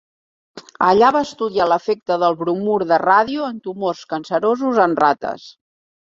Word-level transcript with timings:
Allà 0.85 1.09
va 1.15 1.19
estudiar 1.25 1.65
l'efecte 1.71 2.15
del 2.23 2.37
bromur 2.39 2.77
de 2.91 2.97
ràdio 3.03 3.49
en 3.49 3.59
tumors 3.67 4.01
cancerosos 4.15 4.81
en 4.87 4.97
rates. 5.03 5.45